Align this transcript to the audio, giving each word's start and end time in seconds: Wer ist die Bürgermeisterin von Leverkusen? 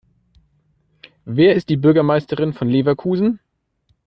Wer 1.25 1.53
ist 1.53 1.69
die 1.69 1.77
Bürgermeisterin 1.77 2.53
von 2.53 2.67
Leverkusen? 2.67 3.39